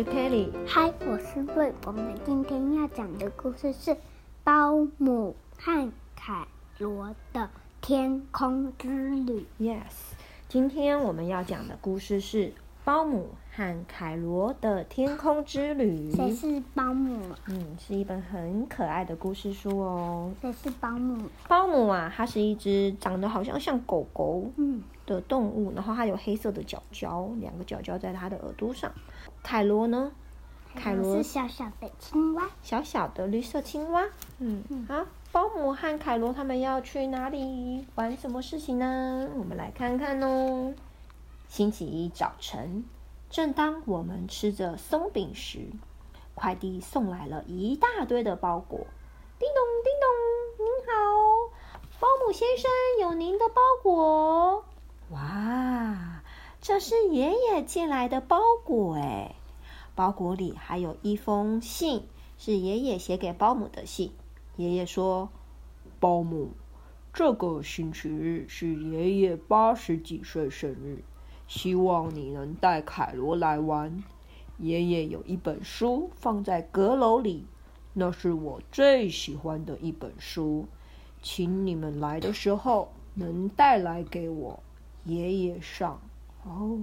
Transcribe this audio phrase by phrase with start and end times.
[0.00, 0.48] 是 Kelly。
[0.66, 1.70] 嗨，我是瑞。
[1.84, 3.90] 我们今天要讲的故事是
[4.42, 6.46] 《包姆和凯
[6.78, 7.50] 罗的
[7.82, 9.46] 天空之旅》。
[9.62, 10.14] Yes，
[10.48, 12.46] 今天我们要讲的故事是
[12.82, 16.10] 《包姆和凯罗的天空之旅》。
[16.16, 17.20] 谁是包姆？
[17.48, 20.32] 嗯，是一本很可爱的故事书哦。
[20.40, 21.28] 谁是包姆？
[21.46, 24.50] 包姆啊，它是一只长得好像像狗狗。
[24.56, 24.82] 嗯。
[25.06, 28.88] 的动物，然后它有黑色的角角，两个角角在它的耳朵上。
[29.42, 30.12] 凯罗呢？
[30.74, 34.06] 凯罗是小小的青蛙，小小的绿色青蛙。
[34.38, 38.16] 嗯，好，保姆和凯罗他们要去哪里玩？
[38.16, 39.28] 什么事情呢？
[39.36, 40.72] 我们来看看哦。
[41.48, 42.84] 星期一早晨，
[43.30, 45.70] 正当我们吃着松饼时，
[46.36, 48.86] 快递送来了一大堆的包裹。
[49.40, 50.92] 叮咚叮咚，您好，
[51.98, 54.64] 保姆先生，有您的包裹。
[55.10, 56.09] 哇，
[56.62, 59.34] 这是爷爷寄来的包裹哎！
[59.94, 62.02] 包裹里还有一封信，
[62.36, 64.12] 是爷爷写给包姆的信。
[64.56, 65.30] 爷爷说
[65.98, 66.50] ：“包姆，
[67.14, 71.02] 这个星期日是爷爷八十几岁生日，
[71.48, 74.04] 希望你能带凯罗来玩。
[74.58, 77.46] 爷爷有一本书放在阁楼里，
[77.94, 80.66] 那是我最喜欢的一本书，
[81.22, 84.62] 请你们来的时候能带来给我。”
[85.06, 85.98] 爷爷上
[86.44, 86.78] 哦，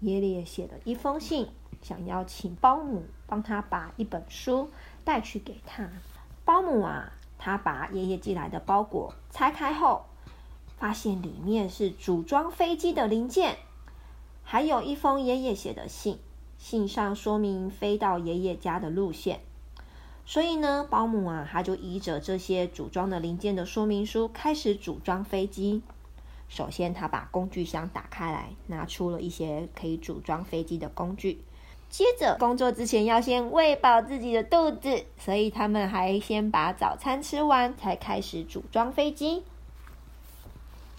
[0.00, 1.48] 爷爷写了一封信，
[1.82, 4.70] 想要请包姆帮他把一本书
[5.04, 5.90] 带去给他。
[6.44, 10.04] 包姆啊，他把爷爷寄来的包裹拆开后，
[10.78, 13.56] 发现里面是组装飞机的零件，
[14.42, 16.18] 还有一封爷爷写的信，
[16.58, 19.40] 信上说明飞到爷爷家的路线。
[20.26, 25.82] 所以呢，包姆啊，他就依着这些组装的零件的说明书，开始组装飞机。
[26.48, 31.42] 首先，他把工具箱打开来，拿出了一些可以组装飞机的工具。
[31.88, 39.44] 接着，工作之前要先喂饱自己的肚子，所以他们还先把早餐吃完，才开始组装飞机。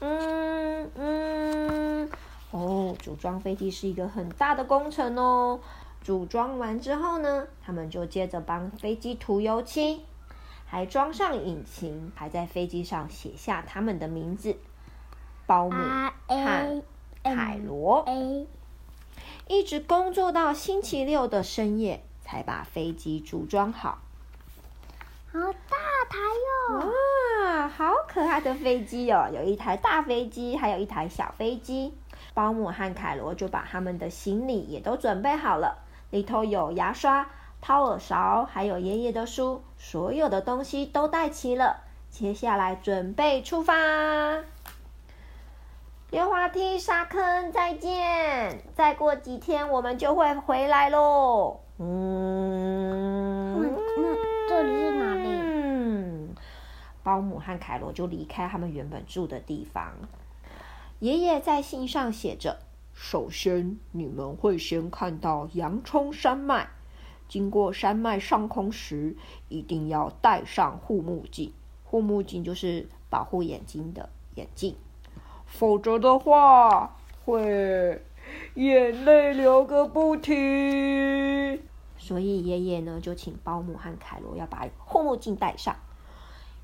[0.00, 2.10] 嗯嗯，
[2.50, 5.60] 哦，组装飞机是一个很大的工程哦。
[6.02, 10.02] 组装完之后呢，他们就接着帮飞机涂油漆，
[10.66, 14.56] 还装上引擎，还在飞机上写下他们的名字。
[15.46, 15.76] 包姆
[16.26, 16.82] 和
[17.22, 18.06] 凯罗
[19.46, 23.98] 一直工作到星期六的深夜，才把飞机组装好。
[25.30, 25.76] 好大
[26.08, 26.18] 台
[26.70, 26.92] 哟！
[27.44, 29.28] 哇，好可爱的飞机哦！
[29.34, 31.92] 有一台大飞机，还有一台小飞机。
[32.32, 35.78] 保姆和凯罗就把他们的行李也都准备好了，
[36.10, 37.28] 里头有牙刷、
[37.60, 41.82] 掏耳勺，还有爷爷的书，所有的东西都带齐了。
[42.10, 43.74] 接下来准备出发。
[46.14, 48.62] 溜滑梯、沙坑，再见！
[48.72, 51.58] 再过几天我们就会回来喽。
[51.78, 55.28] 嗯，那这里是哪里？
[55.28, 56.28] 嗯，
[57.02, 59.92] 包姆和凯罗就离开他们原本住的地方。
[61.00, 62.60] 爷爷在信上写着
[62.94, 66.68] ：“首先，你们会先看到洋葱山脉。
[67.26, 69.16] 经过山脉上空时，
[69.48, 71.52] 一定要戴上护目镜。
[71.82, 74.76] 护目镜就是保护眼睛的眼镜。”
[75.56, 78.02] 否则的话，会
[78.54, 81.62] 眼泪流个不停。
[81.96, 85.76] 所以爷爷呢，就请保姆和凯罗要把护目镜戴上。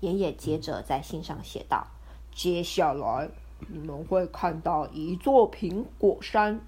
[0.00, 1.86] 爷爷接着在信上写道
[2.30, 3.30] ：“接下来
[3.68, 6.60] 你们会看到一座苹果山，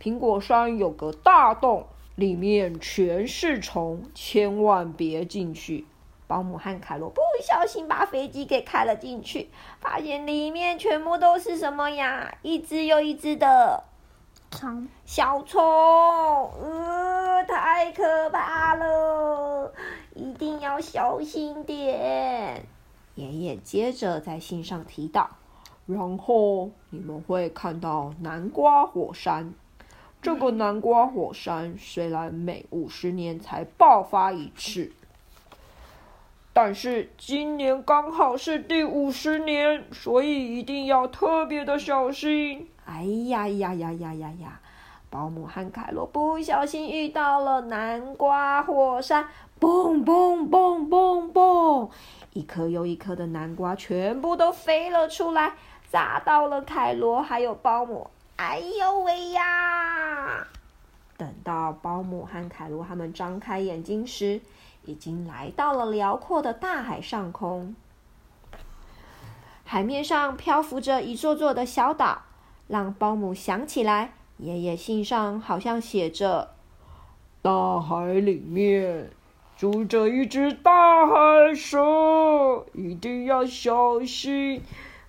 [0.00, 5.84] 苹果山有个大洞，里面全是虫，千万别进去。”
[6.28, 9.48] 包姆和凯罗不小心把飞机给开了进去，
[9.80, 12.36] 发现里面全部都是什么呀？
[12.42, 13.82] 一只又一只的
[14.50, 19.72] 虫，小虫，呃，太可怕了，
[20.14, 22.62] 一定要小心点。
[23.14, 25.30] 爷爷接着在信上提到，
[25.86, 29.54] 然后你们会看到南瓜火山。
[30.20, 34.92] 这个南瓜火山虽然每五十年才爆发一次。
[36.60, 42.68] 但是今年刚好是第五十年，所以一定要特别的小心。
[42.84, 44.60] 哎呀呀呀呀呀呀！
[45.08, 49.28] 保姆和凯罗不小心遇到了南瓜火山，
[49.60, 51.90] 嘣嘣嘣嘣嘣，
[52.32, 55.52] 一颗又一颗的南瓜全部都飞了出来，
[55.88, 58.10] 砸到了凯罗还有保姆。
[58.34, 60.44] 哎呦喂呀！
[61.16, 64.40] 等到保姆和凯罗他们张开眼睛时，
[64.88, 67.76] 已经来到了辽阔的大海上空，
[69.62, 72.22] 海面上漂浮着一座座的小岛，
[72.68, 76.54] 让包姆想起来，爷爷信上好像写着
[77.42, 79.10] ：“大海里面
[79.58, 84.62] 住着一只大海蛇，一定要小心。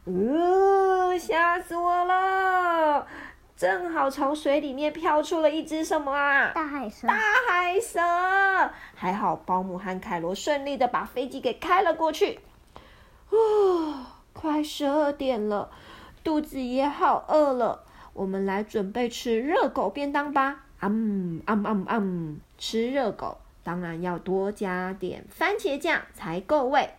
[0.04, 3.08] 呃，吓死我了！
[3.60, 6.54] 正好从水里面飘出了一只什么啊？
[6.56, 7.06] 大海蛇。
[7.06, 7.14] 大
[7.50, 8.00] 海蛇。
[8.96, 12.40] 还好保姆和凯罗顺利的把飞机给开了过去。
[13.30, 15.70] 哦，快十二点了，
[16.24, 17.84] 肚子也好饿了。
[18.14, 20.62] 我们来准备吃热狗便当吧！
[20.82, 26.90] 嗯嗯嗯嗯，吃热狗当然要多加点番茄酱才够味。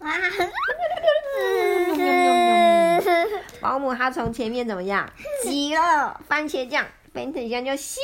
[0.00, 0.10] 哇！
[3.60, 5.10] 保姆他从前面怎么样？
[5.42, 7.98] 挤了番茄酱，番茄酱就咻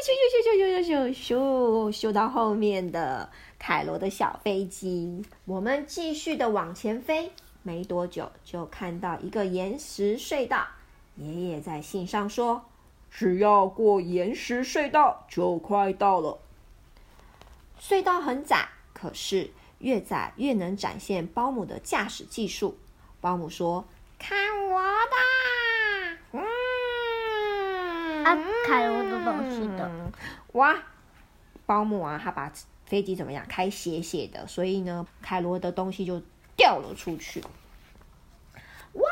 [0.00, 3.28] 咻咻咻咻咻咻咻咻到后面的
[3.58, 5.24] 凯罗的小飞机。
[5.44, 10.66] 我们继续的往前飞，没多久就看到一个岩石隧道。
[11.16, 12.64] 爷爷在信上说
[13.10, 16.38] ：“只要过岩石隧道，就快到了。”
[17.78, 22.78] 隧道很窄，可是越窄越能展现保姆的驾驶技术。
[23.20, 23.84] 保姆说
[24.20, 24.38] ：“看
[24.68, 25.16] 我的！”
[26.38, 29.90] 嗯，啊，凯罗的东西的。
[30.52, 30.76] 哇，
[31.66, 32.52] 保姆啊，他把
[32.84, 36.22] 飞机怎么样开斜斜的，所以呢，凯罗的东西就
[36.56, 37.40] 掉了出去。
[38.92, 39.02] 哇，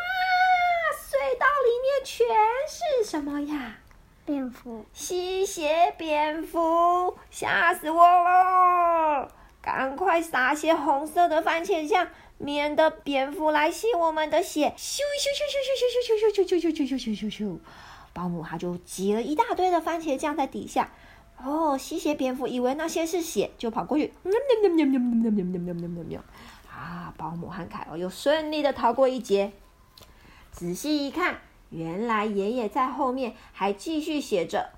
[0.95, 2.27] 隧道里面全
[2.69, 3.79] 是什么呀？
[4.25, 9.33] 蝙蝠，吸血蝙蝠，吓死我了！
[9.69, 14.73] 赶快撒些红色的番茄酱，免得蝙蝠来吸我们的血。
[14.79, 17.59] 咻咻咻咻咻咻咻咻咻咻咻咻咻咻咻！
[18.15, 20.91] 保姆他就挤了一大堆的番茄酱在底下。
[21.45, 24.11] 哦，吸血蝙蝠以为那些是血，就跑过去。
[26.75, 27.13] 啊！
[27.19, 29.53] 保姆和凯尔又顺利的逃过一劫。
[30.51, 31.41] 仔细一看。
[31.71, 34.71] 原来爷爷在后面还继续写着：“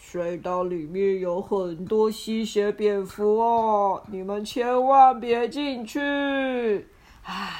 [0.00, 6.88] 隧道里面有很多吸血蝙蝠哦，你们千万别进去。”
[7.22, 7.50] 啊，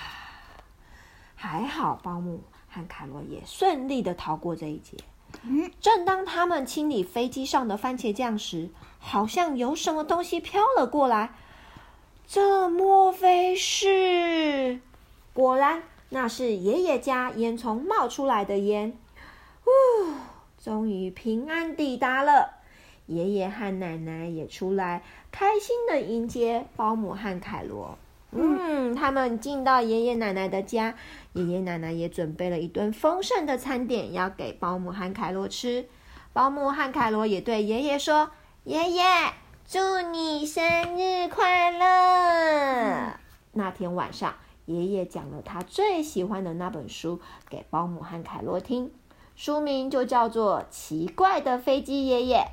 [1.34, 4.96] 还好保姆和凯罗也顺利的逃过这一劫。
[5.80, 11.34] 正当他们清理飞机上的番茄酱时，好像有什么东西飘了过来。
[12.26, 14.80] 这莫非是？
[15.32, 15.82] 果然。
[16.12, 18.98] 那是爷爷家烟囱冒出来的烟，
[20.62, 22.58] 终于平安抵达了。
[23.06, 25.02] 爷爷和奶奶也出来，
[25.32, 27.98] 开心的迎接保姆和凯罗。
[28.32, 30.94] 嗯，他们进到爷爷奶奶的家，
[31.32, 35.88] 爷爷奶奶也准备了一顿丰盛的餐点要给保姆和凯罗吃。
[36.32, 38.30] 保姆和凯罗也对爷爷说
[38.62, 39.02] ：“爷爷，
[39.66, 41.84] 祝你生日快乐！”
[43.10, 43.12] 嗯，
[43.52, 44.34] 那天晚上。
[44.66, 48.92] 爷爷讲了他最喜欢的那本书给保姆和凯罗听，
[49.42, 52.46] 书名就叫做《奇怪的飞机爷爷》，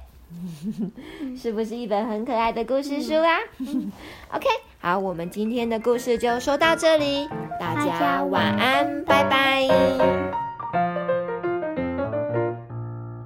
[1.38, 3.38] 是不是一本很可爱的故事书啊
[4.34, 4.48] ？OK，
[4.80, 7.28] 好，我们今天的故事就说到这里，
[7.60, 10.47] 大家晚安，拜拜。